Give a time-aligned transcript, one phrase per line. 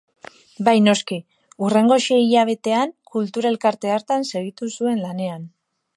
[0.67, 1.17] Bai noski,
[1.65, 5.49] hurrengo sei hilabetean kultura-elkarte hartan segitu zuen lanean.